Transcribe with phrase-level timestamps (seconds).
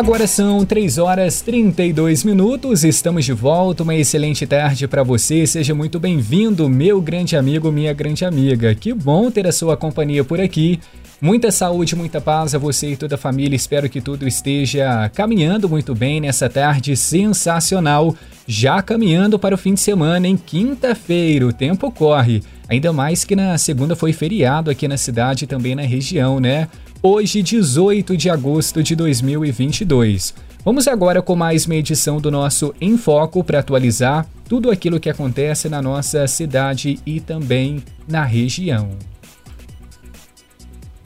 [0.00, 3.82] Agora são 3 horas 32 minutos, estamos de volta.
[3.82, 5.46] Uma excelente tarde para você.
[5.46, 8.74] Seja muito bem-vindo, meu grande amigo, minha grande amiga.
[8.74, 10.80] Que bom ter a sua companhia por aqui.
[11.22, 13.54] Muita saúde, muita paz a você e toda a família.
[13.54, 18.16] Espero que tudo esteja caminhando muito bem nessa tarde sensacional.
[18.46, 22.42] Já caminhando para o fim de semana, em quinta-feira, o tempo corre.
[22.70, 26.68] Ainda mais que na segunda foi feriado aqui na cidade e também na região, né?
[27.02, 30.32] Hoje, 18 de agosto de 2022.
[30.64, 35.10] Vamos agora com mais uma edição do nosso Em Foco para atualizar tudo aquilo que
[35.10, 39.09] acontece na nossa cidade e também na região.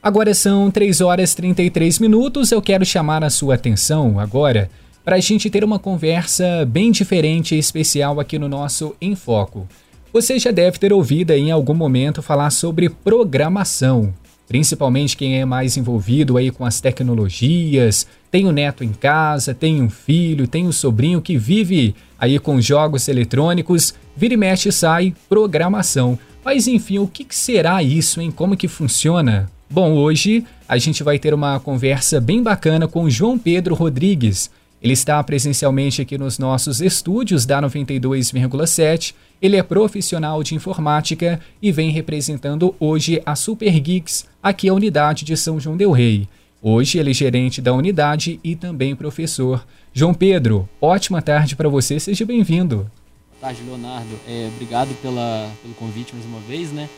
[0.02, 2.50] Agora são 3 horas e 33 minutos.
[2.50, 4.70] Eu quero chamar a sua atenção agora
[5.05, 9.68] para a gente ter uma conversa bem diferente e especial aqui no nosso Em Foco.
[10.11, 14.14] Você já deve ter ouvido em algum momento falar sobre programação,
[14.46, 19.80] principalmente quem é mais envolvido aí com as tecnologias, tem o neto em casa, tem
[19.80, 25.14] um filho, tem um sobrinho que vive aí com jogos eletrônicos, vira e mexe sai
[25.29, 26.18] programação.
[26.45, 28.30] Mas enfim, o que será isso, hein?
[28.30, 29.51] Como que funciona?
[29.68, 34.51] Bom, hoje a gente vai ter uma conversa bem bacana com João Pedro Rodrigues.
[34.86, 39.17] Ele está presencialmente aqui nos nossos estúdios da 92,7.
[39.42, 45.25] Ele é profissional de informática e vem representando hoje a Super Geeks, aqui a unidade
[45.25, 46.29] de São João del Rei.
[46.63, 49.67] Hoje ele é gerente da unidade e também professor.
[49.92, 52.77] João Pedro, ótima tarde para você, seja bem-vindo.
[52.77, 54.17] Boa tarde, Leonardo.
[54.29, 56.89] É, obrigado pela, pelo convite mais uma vez, né?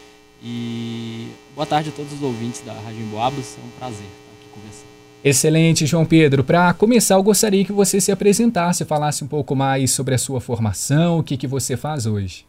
[0.45, 3.57] E boa tarde a todos os ouvintes da Rádio Emboabas.
[3.57, 4.88] É um prazer estar aqui conversando.
[5.25, 6.45] Excelente, João Pedro.
[6.45, 10.41] Para começar, eu gostaria que você se apresentasse, falasse um pouco mais sobre a sua
[10.41, 12.47] formação, o que, que você faz hoje.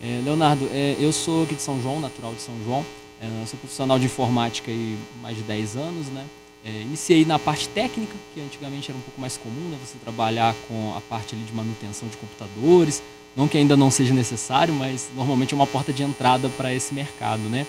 [0.00, 2.84] É, Leonardo, é, eu sou aqui de São João, natural de São João.
[3.20, 6.24] É, sou profissional de informática há mais de 10 anos, né?
[6.64, 9.78] É, iniciei na parte técnica, que antigamente era um pouco mais comum, né?
[9.84, 13.02] Você trabalhar com a parte ali de manutenção de computadores,
[13.36, 16.94] não que ainda não seja necessário, mas normalmente é uma porta de entrada para esse
[16.94, 17.66] mercado, né?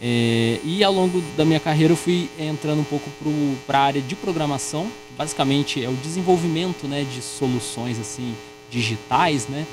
[0.00, 3.10] É, e ao longo da minha carreira eu fui entrando um pouco
[3.66, 8.34] para a área de programação, que basicamente é o desenvolvimento né, de soluções assim
[8.70, 9.66] digitais, né?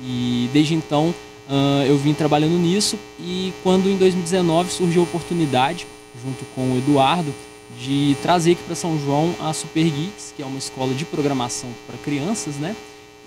[0.00, 1.14] E desde então
[1.48, 5.86] uh, eu vim trabalhando nisso e quando em 2019 surgiu a oportunidade,
[6.22, 7.32] junto com o Eduardo,
[7.80, 11.70] de trazer aqui para São João a Super Geeks, que é uma escola de programação
[11.86, 12.76] para crianças, né?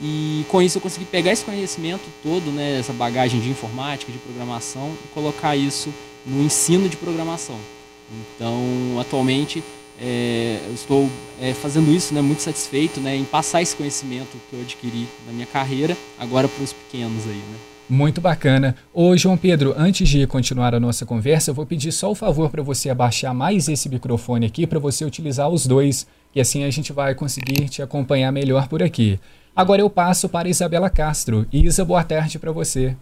[0.01, 4.17] E com isso eu consegui pegar esse conhecimento todo, né, essa bagagem de informática, de
[4.17, 5.89] programação, e colocar isso
[6.25, 7.58] no ensino de programação.
[8.36, 9.63] Então, atualmente,
[10.00, 11.09] é, estou
[11.41, 15.34] é, fazendo isso, né, muito satisfeito né, em passar esse conhecimento que eu adquiri na
[15.34, 17.58] minha carreira agora para os pequenos aí, né.
[17.88, 18.75] Muito bacana.
[18.91, 22.50] Ô João Pedro, antes de continuar a nossa conversa, eu vou pedir só o favor
[22.50, 26.70] para você abaixar mais esse microfone aqui para você utilizar os dois, e assim a
[26.72, 29.20] gente vai conseguir te acompanhar melhor por aqui.
[29.55, 31.47] Agora eu passo para Isabela Castro.
[31.53, 32.93] Isa, boa tarde para você.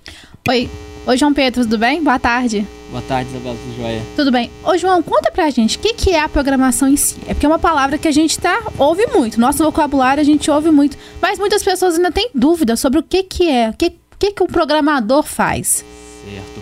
[0.48, 0.70] Oi.
[1.08, 2.04] Oi, João Pedro, tudo bem?
[2.04, 2.68] Boa tarde.
[2.92, 4.02] Boa tarde, Isabela, tudo jóia?
[4.16, 4.52] Tudo bem.
[4.64, 7.16] Ô, João, conta pra gente, o que, que é a programação em si?
[7.28, 9.42] É porque é uma palavra que a gente tá, ouve muito.
[9.42, 10.96] Nosso vocabulário a gente ouve muito.
[11.20, 13.72] Mas muitas pessoas ainda têm dúvida sobre o que, que é.
[13.72, 15.84] O que, que, que o programador faz?
[16.24, 16.62] Certo.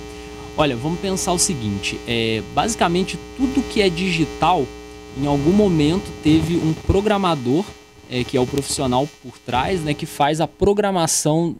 [0.57, 1.99] Olha, vamos pensar o seguinte.
[2.07, 4.65] É, basicamente, tudo que é digital,
[5.21, 7.65] em algum momento teve um programador
[8.11, 11.55] é, que é o profissional por trás, né, que faz a programação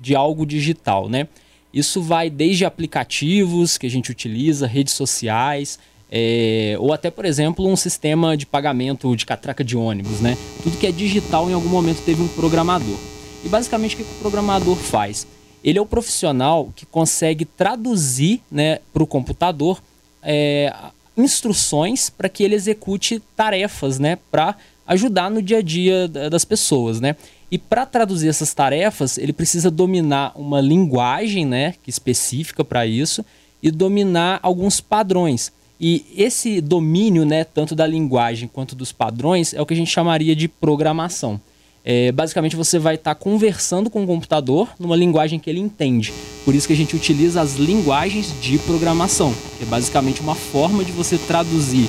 [0.00, 1.28] de algo digital, né?
[1.72, 5.78] Isso vai desde aplicativos que a gente utiliza, redes sociais,
[6.10, 10.36] é, ou até, por exemplo, um sistema de pagamento de catraca de ônibus, né?
[10.62, 12.98] Tudo que é digital em algum momento teve um programador.
[13.44, 15.26] E basicamente o que o programador faz?
[15.62, 19.82] Ele é o profissional que consegue traduzir né, para o computador
[20.22, 20.72] é,
[21.16, 24.56] instruções para que ele execute tarefas, né, para
[24.86, 27.16] ajudar no dia a dia das pessoas, né?
[27.50, 33.24] E para traduzir essas tarefas, ele precisa dominar uma linguagem, né, específica para isso
[33.62, 35.52] e dominar alguns padrões.
[35.80, 39.90] E esse domínio, né, tanto da linguagem quanto dos padrões, é o que a gente
[39.90, 41.40] chamaria de programação.
[41.84, 46.12] É, basicamente, você vai estar tá conversando com o computador numa linguagem que ele entende.
[46.44, 50.82] Por isso que a gente utiliza as linguagens de programação, que é basicamente uma forma
[50.82, 51.88] de você traduzir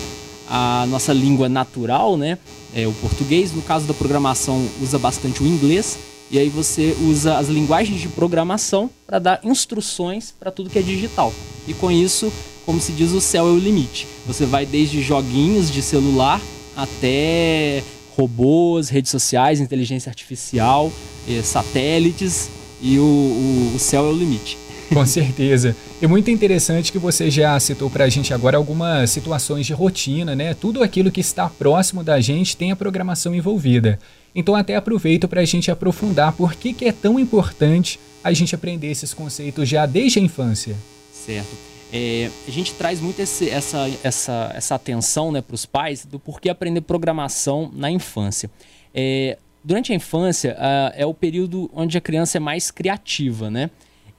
[0.50, 2.38] a nossa língua natural, né,
[2.74, 3.54] é, o português.
[3.54, 5.98] No caso da programação, usa bastante o inglês.
[6.32, 10.82] E aí você usa as linguagens de programação para dar instruções para tudo que é
[10.82, 11.32] digital.
[11.68, 12.34] E com isso,
[12.66, 14.08] como se diz, o céu é o limite.
[14.26, 16.42] Você vai desde joguinhos de celular
[16.76, 17.84] até
[18.18, 20.92] robôs, redes sociais, inteligência artificial,
[21.28, 22.50] eh, satélites
[22.82, 24.58] e o, o, o céu é o limite.
[24.94, 25.76] Com certeza.
[26.02, 30.36] E muito interessante que você já citou para a gente agora algumas situações de rotina,
[30.36, 30.54] né?
[30.54, 34.00] Tudo aquilo que está próximo da gente tem a programação envolvida.
[34.34, 38.54] Então até aproveito para a gente aprofundar por que, que é tão importante a gente
[38.54, 40.76] aprender esses conceitos já desde a infância.
[41.14, 41.56] Certo.
[41.94, 46.20] É, a gente traz muito esse, essa, essa, essa atenção né, para os pais do
[46.20, 48.50] porquê aprender programação na infância.
[48.94, 53.70] É, durante a infância uh, é o período onde a criança é mais criativa, né?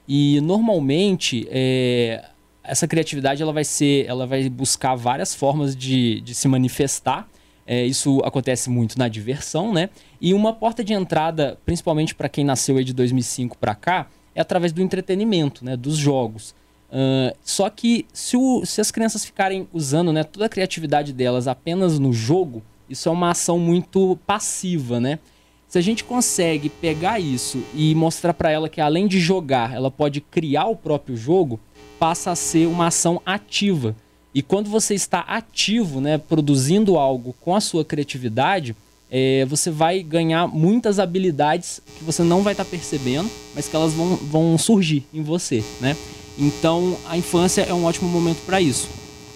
[0.07, 2.23] E normalmente é,
[2.63, 7.27] essa criatividade ela vai ser, ela vai buscar várias formas de, de se manifestar.
[7.65, 9.89] É, isso acontece muito na diversão, né?
[10.21, 14.39] E uma porta de entrada, principalmente para quem nasceu aí de 2005 para cá, é
[14.39, 15.75] através do entretenimento, né?
[15.75, 16.55] Dos jogos.
[16.89, 21.45] Uh, só que se, o, se, as crianças ficarem usando né, toda a criatividade delas
[21.45, 25.19] apenas no jogo, isso é uma ação muito passiva, né?
[25.67, 29.91] Se a gente consegue pegar isso e mostrar para ela que além de jogar, ela
[29.91, 31.59] pode criar o próprio jogo,
[31.99, 33.95] passa a ser uma ação ativa.
[34.33, 38.75] E quando você está ativo, né, produzindo algo com a sua criatividade,
[39.11, 43.75] é, você vai ganhar muitas habilidades que você não vai estar tá percebendo, mas que
[43.75, 45.97] elas vão, vão surgir em você, né?
[46.37, 48.87] Então, a infância é um ótimo momento para isso.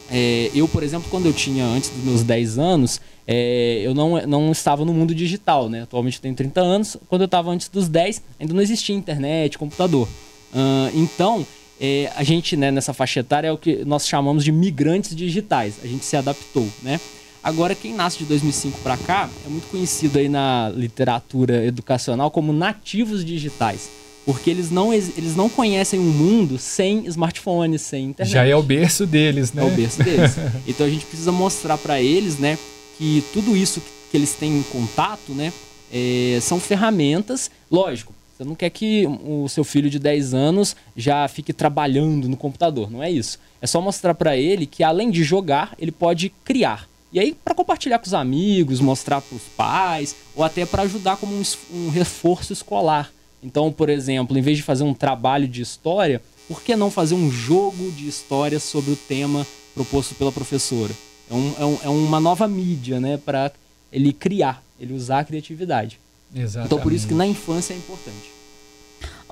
[0.09, 4.21] É, eu, por exemplo, quando eu tinha antes dos meus 10 anos, é, eu não,
[4.27, 5.83] não estava no mundo digital, né?
[5.83, 6.97] Atualmente eu tenho 30 anos.
[7.07, 10.07] Quando eu estava antes dos 10, ainda não existia internet, computador.
[10.53, 11.45] Uh, então,
[11.79, 15.75] é, a gente, né, nessa faixa etária, é o que nós chamamos de migrantes digitais.
[15.83, 16.99] A gente se adaptou, né?
[17.43, 22.53] Agora, quem nasce de 2005 para cá é muito conhecido aí na literatura educacional como
[22.53, 28.31] nativos digitais porque eles não, eles não conhecem um mundo sem smartphones, sem internet.
[28.31, 29.63] Já é o berço deles, né?
[29.63, 30.35] É o berço deles.
[30.67, 32.57] então a gente precisa mostrar para eles, né,
[32.97, 35.51] que tudo isso que eles têm em contato, né,
[35.91, 37.49] é, são ferramentas.
[37.69, 42.37] Lógico, você não quer que o seu filho de 10 anos já fique trabalhando no
[42.37, 43.39] computador, não é isso.
[43.61, 46.89] É só mostrar para ele que além de jogar, ele pode criar.
[47.13, 51.17] E aí, para compartilhar com os amigos, mostrar para os pais, ou até para ajudar
[51.17, 53.11] como um, um reforço escolar
[53.43, 57.15] então, por exemplo, em vez de fazer um trabalho de história, por que não fazer
[57.15, 60.93] um jogo de história sobre o tema proposto pela professora?
[61.31, 63.51] É, um, é, um, é uma nova mídia, né, para
[63.91, 65.99] ele criar, ele usar a criatividade.
[66.35, 66.67] Exatamente.
[66.67, 68.31] Então, por isso que na infância é importante.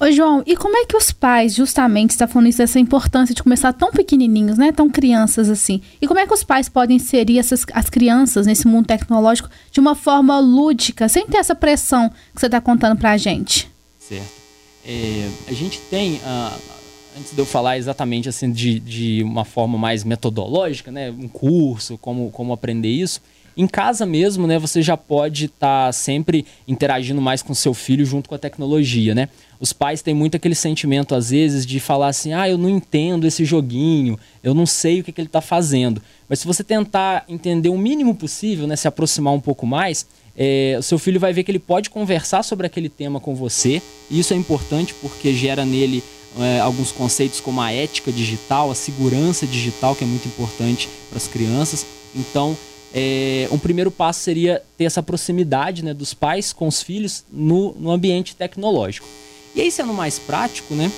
[0.02, 3.44] Ô, João, e como é que os pais, justamente, está falando isso, dessa importância de
[3.44, 4.72] começar tão pequenininhos, né?
[4.72, 5.82] Tão crianças assim.
[6.02, 9.80] E como é que os pais podem inserir essas, as crianças nesse mundo tecnológico de
[9.82, 13.70] uma forma lúdica, sem ter essa pressão que você está contando para a gente?
[14.10, 14.40] certo?
[14.86, 16.58] É, a gente tem, ah,
[17.20, 21.98] antes de eu falar exatamente assim de, de uma forma mais metodológica, né, um curso,
[21.98, 23.22] como, como aprender isso,
[23.58, 28.06] em casa mesmo, né, você já pode estar tá sempre interagindo mais com seu filho
[28.06, 29.28] junto com a tecnologia, né?
[29.60, 33.28] Os pais têm muito aquele sentimento, às vezes, de falar assim: ah, eu não entendo
[33.28, 36.02] esse joguinho, eu não sei o que, que ele está fazendo.
[36.30, 40.08] Mas se você tentar entender o mínimo possível, né, se aproximar um pouco mais,
[40.38, 43.82] é, o seu filho vai ver que ele pode conversar sobre aquele tema com você.
[44.10, 46.02] E isso é importante porque gera nele
[46.38, 51.18] é, alguns conceitos como a ética digital, a segurança digital, que é muito importante para
[51.18, 51.86] as crianças.
[52.16, 52.58] Então,
[52.94, 57.74] é, um primeiro passo seria ter essa proximidade né, dos pais com os filhos no,
[57.74, 59.08] no ambiente tecnológico.
[59.56, 60.92] E aí, sendo mais prático, né,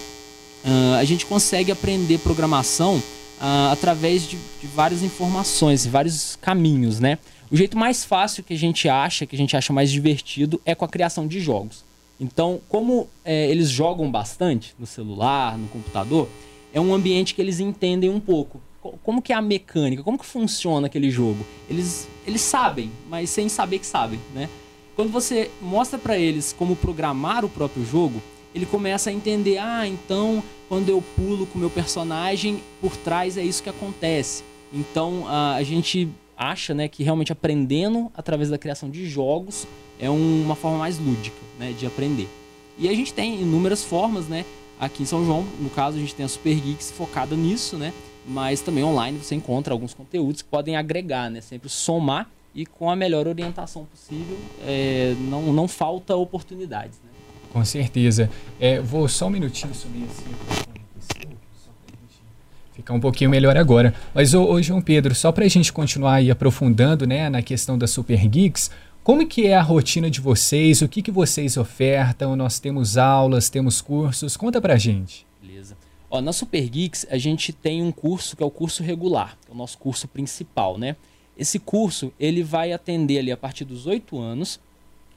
[0.65, 7.17] uh, a gente consegue aprender programação uh, através de, de várias informações, vários caminhos, né?
[7.50, 10.73] O jeito mais fácil que a gente acha, que a gente acha mais divertido, é
[10.73, 11.83] com a criação de jogos.
[12.21, 16.29] Então, como é, eles jogam bastante no celular, no computador,
[16.71, 18.61] é um ambiente que eles entendem um pouco.
[19.03, 21.43] Como que é a mecânica, como que funciona aquele jogo.
[21.67, 24.47] Eles, eles sabem, mas sem saber que sabem, né?
[24.95, 28.21] Quando você mostra para eles como programar o próprio jogo,
[28.53, 33.35] ele começa a entender, ah, então quando eu pulo com o meu personagem, por trás
[33.35, 34.43] é isso que acontece.
[34.71, 36.07] Então a, a gente
[36.41, 39.67] acha né, que realmente aprendendo através da criação de jogos
[40.00, 42.27] é um, uma forma mais lúdica né, de aprender.
[42.79, 44.43] E a gente tem inúmeras formas, né?
[44.79, 47.93] Aqui em São João, no caso, a gente tem a Super Geeks focada nisso, né?
[48.25, 51.41] Mas também online você encontra alguns conteúdos que podem agregar, né?
[51.41, 57.12] Sempre somar e com a melhor orientação possível, é, não, não falta oportunidades, né?
[57.53, 58.31] Com certeza.
[58.60, 60.31] É, vou só um minutinho sumir assim,
[62.73, 63.93] ficar um pouquinho melhor agora.
[64.13, 67.77] Mas, ô, ô João Pedro, só para a gente continuar aí aprofundando né, na questão
[67.77, 68.71] da Super Geeks,
[69.03, 70.81] como que é a rotina de vocês?
[70.81, 72.35] O que, que vocês ofertam?
[72.35, 74.37] Nós temos aulas, temos cursos.
[74.37, 75.25] Conta pra gente.
[75.41, 75.75] Beleza.
[76.09, 79.51] Ó, na Super Geeks, a gente tem um curso que é o curso regular, que
[79.51, 80.95] é o nosso curso principal, né?
[81.37, 84.59] Esse curso, ele vai atender ali a partir dos 8 anos,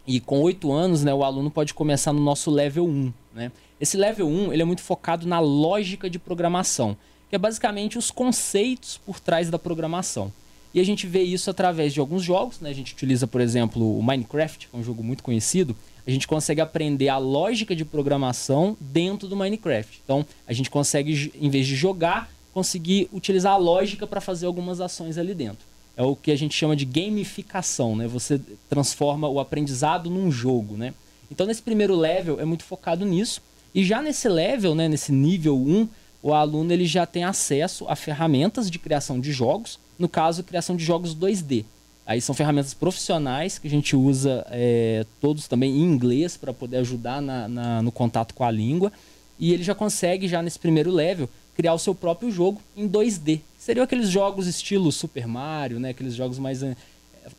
[0.07, 3.53] e com 8 anos, né, o aluno pode começar no nosso level 1, né?
[3.81, 6.97] Esse level 1, ele é muito focado na lógica de programação
[7.35, 10.33] que é basicamente os conceitos por trás da programação.
[10.73, 12.71] E a gente vê isso através de alguns jogos, né?
[12.71, 15.75] A gente utiliza, por exemplo, o Minecraft, que é um jogo muito conhecido.
[16.07, 20.01] A gente consegue aprender a lógica de programação dentro do Minecraft.
[20.05, 24.81] Então, a gente consegue, em vez de jogar, conseguir utilizar a lógica para fazer algumas
[24.81, 25.67] ações ali dentro.
[25.97, 28.07] É o que a gente chama de gamificação, né?
[28.07, 30.95] Você transforma o aprendizado num jogo, né?
[31.29, 33.43] Então, nesse primeiro level é muito focado nisso.
[33.75, 35.89] E já nesse level, né, nesse nível 1,
[36.25, 40.75] o aluno ele já tem acesso a ferramentas de criação de jogos, no caso, criação
[40.75, 41.67] de jogos 2D.
[42.07, 46.79] Aí são ferramentas profissionais que a gente usa é, todos também em inglês para poder
[46.79, 48.91] ajudar na, na, no contato com a língua.
[49.39, 53.41] E ele já consegue, já nesse primeiro level, criar o seu próprio jogo em 2D.
[53.59, 55.91] Seriam aqueles jogos estilo Super Mario, né?
[55.91, 56.63] aqueles jogos mais.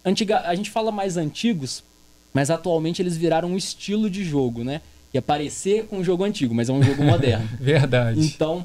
[0.05, 0.41] Antiga...
[0.41, 1.83] A gente fala mais antigos,
[2.31, 4.79] mas atualmente eles viraram um estilo de jogo, né?
[5.11, 7.49] Que é parecer com um jogo antigo, mas é um jogo moderno.
[7.59, 8.19] Verdade.
[8.19, 8.63] Então,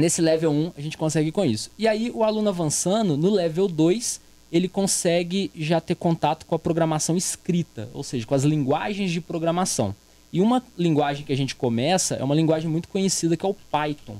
[0.00, 1.70] Nesse level 1, a gente consegue com isso.
[1.78, 4.18] E aí, o aluno avançando, no level 2,
[4.50, 9.20] ele consegue já ter contato com a programação escrita, ou seja, com as linguagens de
[9.20, 9.94] programação.
[10.32, 13.52] E uma linguagem que a gente começa é uma linguagem muito conhecida que é o
[13.70, 14.16] Python.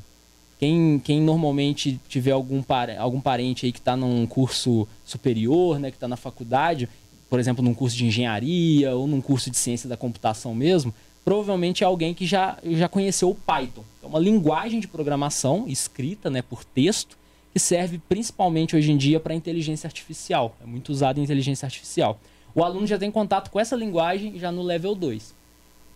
[0.59, 2.63] Quem, quem normalmente tiver algum,
[2.99, 6.91] algum parente aí que está num curso superior, né, que está na faculdade,
[7.31, 10.93] por exemplo, num curso de engenharia ou num curso de ciência da computação mesmo,
[11.25, 13.83] provavelmente é alguém que já, já conheceu o Python.
[14.11, 17.17] Uma linguagem de programação escrita né, por texto
[17.53, 20.57] que serve principalmente hoje em dia para inteligência artificial.
[20.61, 22.19] É muito usado em inteligência artificial.
[22.53, 25.33] O aluno já tem contato com essa linguagem já no level 2.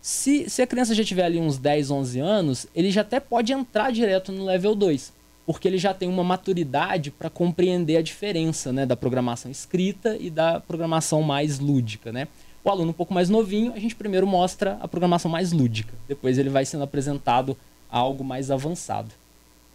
[0.00, 3.52] Se, se a criança já tiver ali uns 10, 11 anos, ele já até pode
[3.52, 5.12] entrar direto no level 2,
[5.44, 10.30] porque ele já tem uma maturidade para compreender a diferença né, da programação escrita e
[10.30, 12.12] da programação mais lúdica.
[12.12, 12.28] Né?
[12.62, 15.94] O aluno um pouco mais novinho, a gente primeiro mostra a programação mais lúdica.
[16.06, 17.56] Depois ele vai sendo apresentado
[17.91, 19.11] a algo mais avançado.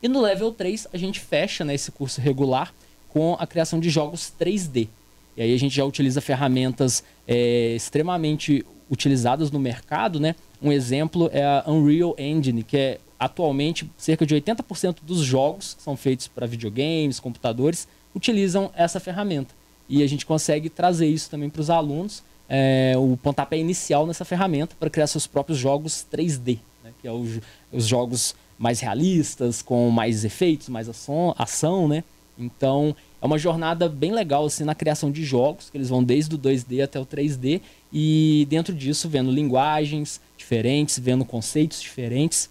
[0.01, 2.73] E no level 3 a gente fecha né, esse curso regular
[3.09, 4.87] com a criação de jogos 3D.
[5.35, 10.35] E aí a gente já utiliza ferramentas é, extremamente utilizadas no mercado, né?
[10.61, 15.83] Um exemplo é a Unreal Engine, que é atualmente cerca de 80% dos jogos que
[15.83, 19.53] são feitos para videogames, computadores, utilizam essa ferramenta.
[19.87, 24.25] E a gente consegue trazer isso também para os alunos é, o pontapé inicial nessa
[24.25, 26.57] ferramenta para criar seus próprios jogos 3D,
[26.89, 26.93] né?
[27.01, 27.25] que é o,
[27.71, 32.03] os jogos mais realistas, com mais efeitos, mais ação, ação, né?
[32.37, 36.35] Então, é uma jornada bem legal assim na criação de jogos, que eles vão desde
[36.35, 42.49] o 2D até o 3D e dentro disso vendo linguagens diferentes, vendo conceitos diferentes.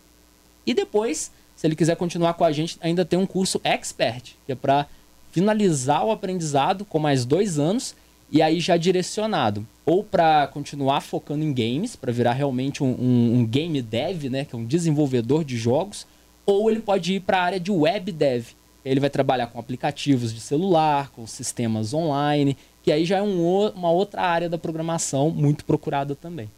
[0.66, 4.52] E depois, se ele quiser continuar com a gente, ainda tem um curso Expert, que
[4.52, 4.86] é para
[5.32, 7.94] finalizar o aprendizado com mais dois anos
[8.30, 13.38] e aí já direcionado ou para continuar focando em games, para virar realmente um, um,
[13.38, 16.06] um, game dev, né, que é um desenvolvedor de jogos,
[16.44, 18.48] ou ele pode ir para a área de web dev.
[18.84, 23.68] Ele vai trabalhar com aplicativos de celular, com sistemas online, que aí já é um,
[23.70, 26.50] uma outra área da programação muito procurada também.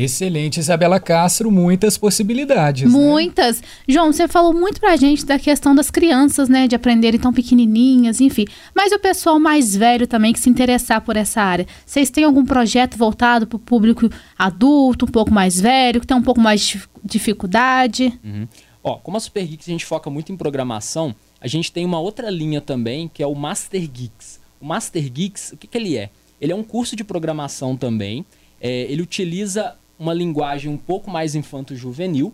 [0.00, 2.84] Excelente, Isabela Castro, muitas possibilidades.
[2.84, 2.88] Né?
[2.88, 3.60] Muitas.
[3.60, 3.66] Né?
[3.88, 8.20] João, você falou muito pra gente da questão das crianças, né, de aprenderem tão pequenininhas,
[8.20, 8.44] enfim.
[8.72, 11.66] Mas o pessoal mais velho também que se interessar por essa área.
[11.84, 16.16] Vocês têm algum projeto voltado para o público adulto, um pouco mais velho, que tem
[16.16, 18.16] um pouco mais de dificuldade?
[18.22, 18.46] Uhum.
[18.84, 21.98] Ó, como a Super Geeks a gente foca muito em programação, a gente tem uma
[21.98, 24.38] outra linha também, que é o Master Geeks.
[24.60, 26.10] O Master Geeks, o que, que ele é?
[26.40, 28.24] Ele é um curso de programação também.
[28.60, 32.32] É, ele utiliza uma linguagem um pouco mais infanto-juvenil.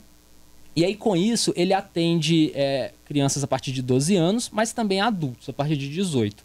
[0.76, 5.00] E aí, com isso, ele atende é, crianças a partir de 12 anos, mas também
[5.00, 6.44] adultos a partir de 18.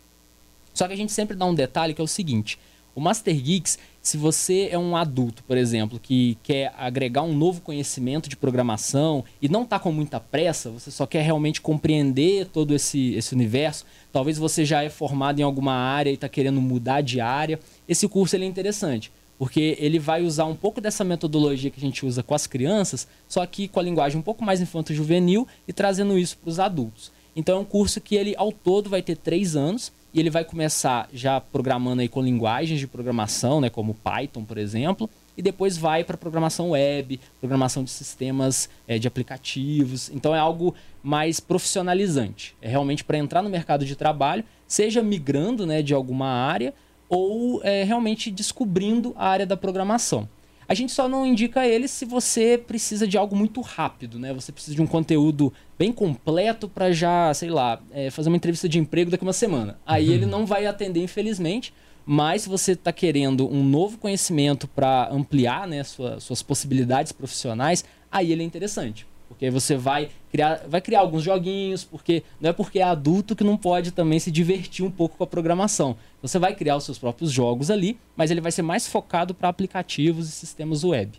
[0.73, 2.59] Só que a gente sempre dá um detalhe que é o seguinte:
[2.95, 7.61] o Master Geeks se você é um adulto, por exemplo, que quer agregar um novo
[7.61, 12.73] conhecimento de programação e não está com muita pressa, você só quer realmente compreender todo
[12.73, 17.01] esse, esse universo, talvez você já é formado em alguma área e está querendo mudar
[17.01, 21.71] de área, esse curso ele é interessante, porque ele vai usar um pouco dessa metodologia
[21.71, 24.59] que a gente usa com as crianças, só que com a linguagem um pouco mais
[24.59, 27.09] infanto-juvenil e trazendo isso para os adultos.
[27.33, 30.43] Então é um curso que ele ao todo vai ter três anos e ele vai
[30.43, 35.77] começar já programando aí com linguagens de programação, né, como Python, por exemplo, e depois
[35.77, 40.11] vai para programação web, programação de sistemas é, de aplicativos.
[40.13, 42.57] Então é algo mais profissionalizante.
[42.61, 46.73] É realmente para entrar no mercado de trabalho, seja migrando né, de alguma área
[47.09, 50.29] ou é, realmente descobrindo a área da programação.
[50.67, 54.31] A gente só não indica ele se você precisa de algo muito rápido, né?
[54.35, 58.69] Você precisa de um conteúdo bem completo para já, sei lá, é, fazer uma entrevista
[58.69, 59.79] de emprego daqui uma semana.
[59.83, 60.13] Aí uhum.
[60.13, 61.73] ele não vai atender, infelizmente.
[62.05, 67.83] Mas se você está querendo um novo conhecimento para ampliar né, sua, suas possibilidades profissionais,
[68.11, 69.07] aí ele é interessante.
[69.29, 73.43] Porque você vai criar, vai criar alguns joguinhos, porque não é porque é adulto que
[73.43, 75.95] não pode também se divertir um pouco com a programação.
[76.21, 79.47] Você vai criar os seus próprios jogos ali, mas ele vai ser mais focado para
[79.47, 81.11] aplicativos e sistemas web.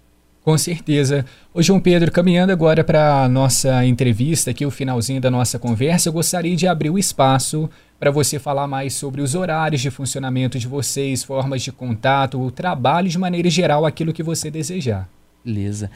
[0.42, 1.24] Com certeza.
[1.52, 6.08] Ô João Pedro, caminhando agora para a nossa entrevista, aqui o finalzinho da nossa conversa,
[6.08, 10.58] eu gostaria de abrir o espaço para você falar mais sobre os horários de funcionamento
[10.58, 15.06] de vocês, formas de contato, o trabalho de maneira geral, aquilo que você desejar.
[15.44, 15.90] Beleza.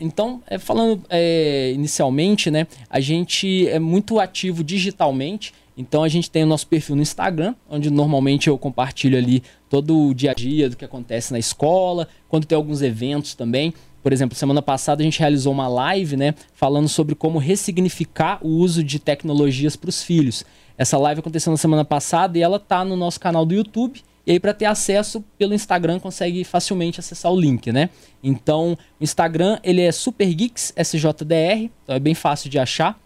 [0.00, 5.52] Então, é, falando é, inicialmente, né, a gente é muito ativo digitalmente.
[5.76, 10.08] Então a gente tem o nosso perfil no Instagram, onde normalmente eu compartilho ali todo
[10.08, 13.72] o dia a dia do que acontece na escola, quando tem alguns eventos também.
[14.02, 18.48] Por exemplo, semana passada a gente realizou uma live, né, falando sobre como ressignificar o
[18.48, 20.44] uso de tecnologias para os filhos.
[20.76, 24.02] Essa live aconteceu na semana passada e ela tá no nosso canal do YouTube.
[24.26, 27.90] E aí, para ter acesso pelo Instagram, consegue facilmente acessar o link, né?
[28.22, 32.98] Então, o Instagram, ele é SuperGeeks SJDR, então é bem fácil de achar.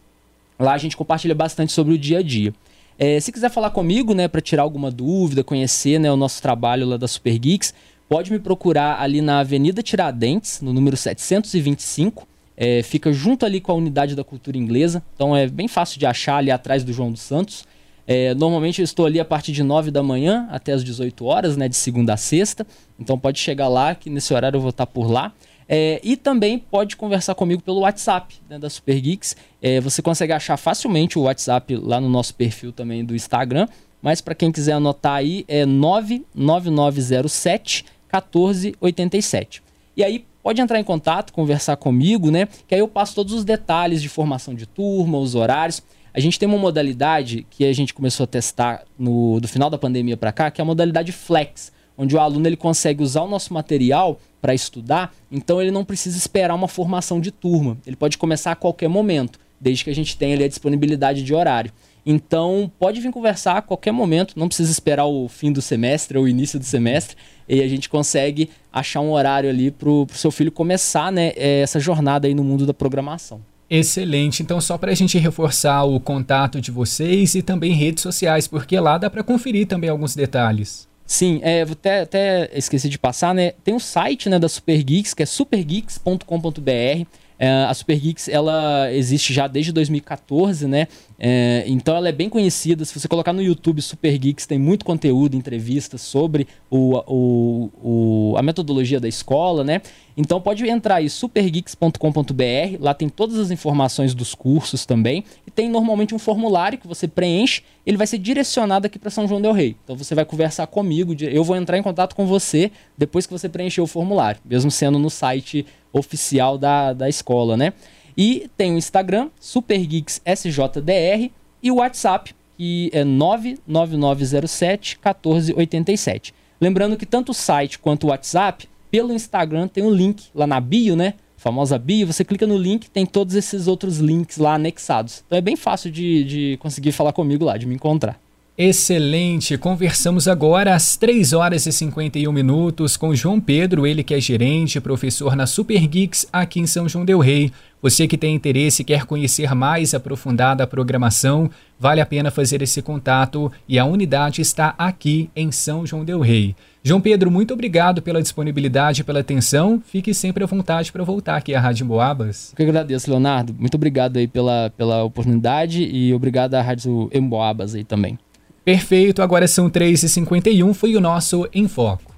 [0.58, 2.52] Lá a gente compartilha bastante sobre o dia a dia.
[2.98, 6.86] É, se quiser falar comigo, né, para tirar alguma dúvida, conhecer né, o nosso trabalho
[6.86, 7.74] lá da Super Geeks,
[8.08, 12.26] pode me procurar ali na Avenida Tiradentes, no número 725.
[12.56, 16.06] É, fica junto ali com a unidade da cultura inglesa, então é bem fácil de
[16.06, 17.65] achar ali atrás do João dos Santos.
[18.06, 21.56] É, normalmente eu estou ali a partir de 9 da manhã até as 18 horas,
[21.56, 22.66] né, de segunda a sexta.
[22.98, 25.32] Então pode chegar lá, que nesse horário eu vou estar por lá.
[25.68, 29.36] É, e também pode conversar comigo pelo WhatsApp né, da Super Geeks.
[29.60, 33.68] É, você consegue achar facilmente o WhatsApp lá no nosso perfil também do Instagram.
[34.00, 39.62] Mas para quem quiser anotar aí, é 99907 1487.
[39.96, 42.46] E aí pode entrar em contato, conversar comigo, né?
[42.68, 45.82] Que aí eu passo todos os detalhes de formação de turma, os horários.
[46.16, 49.76] A gente tem uma modalidade que a gente começou a testar no, do final da
[49.76, 53.28] pandemia para cá, que é a modalidade Flex, onde o aluno ele consegue usar o
[53.28, 57.76] nosso material para estudar, então ele não precisa esperar uma formação de turma.
[57.86, 61.34] Ele pode começar a qualquer momento, desde que a gente tenha ali a disponibilidade de
[61.34, 61.70] horário.
[62.06, 66.24] Então, pode vir conversar a qualquer momento, não precisa esperar o fim do semestre ou
[66.24, 67.14] o início do semestre,
[67.46, 71.78] e a gente consegue achar um horário ali para o seu filho começar né, essa
[71.78, 73.42] jornada aí no mundo da programação.
[73.68, 74.42] Excelente.
[74.42, 78.78] Então, só para a gente reforçar o contato de vocês e também redes sociais, porque
[78.78, 80.86] lá dá para conferir também alguns detalhes.
[81.04, 83.52] Sim, é, até, até esqueci de passar, né?
[83.62, 87.06] Tem um site né, da Super Geeks, que é supergeeks.com.br.
[87.38, 90.88] É, a Super Geeks ela existe já desde 2014, né?
[91.18, 92.84] É, então ela é bem conhecida.
[92.84, 98.36] Se você colocar no YouTube Super Geeks, tem muito conteúdo, entrevistas sobre o, o, o,
[98.36, 99.80] a metodologia da escola, né?
[100.16, 105.22] Então pode entrar aí supergeeks.com.br, lá tem todas as informações dos cursos também.
[105.46, 109.28] E tem normalmente um formulário que você preenche, ele vai ser direcionado aqui para São
[109.28, 109.76] João Del Rei.
[109.84, 113.48] Então você vai conversar comigo, eu vou entrar em contato com você depois que você
[113.48, 115.66] preencher o formulário, mesmo sendo no site
[115.98, 117.72] oficial da, da escola, né?
[118.16, 121.30] E tem o Instagram, SuperGeeksSJDR,
[121.62, 126.34] e o WhatsApp, que é 99907 1487.
[126.60, 130.60] Lembrando que tanto o site quanto o WhatsApp, pelo Instagram, tem um link lá na
[130.60, 131.14] bio, né?
[131.36, 135.22] Famosa bio, você clica no link, tem todos esses outros links lá anexados.
[135.26, 138.18] Então é bem fácil de, de conseguir falar comigo lá, de me encontrar.
[138.58, 139.58] Excelente!
[139.58, 144.80] Conversamos agora às 3 horas e 51 minutos com João Pedro, ele que é gerente,
[144.80, 147.52] professor na Super Geeks aqui em São João Del Rei.
[147.82, 152.62] Você que tem interesse e quer conhecer mais aprofundada a programação, vale a pena fazer
[152.62, 156.56] esse contato e a unidade está aqui em São João Del Rei.
[156.82, 159.82] João Pedro, muito obrigado pela disponibilidade e pela atenção.
[159.86, 162.52] Fique sempre à vontade para voltar aqui à Rádio Emboabas.
[162.52, 163.54] Eu que agradeço, Leonardo.
[163.58, 168.18] Muito obrigado aí pela, pela oportunidade e obrigado à Rádio Emboabas aí também.
[168.66, 172.12] Perfeito, agora são 3h51, foi o nosso Em Foco.